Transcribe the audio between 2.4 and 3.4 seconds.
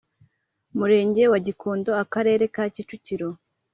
ka kicukiro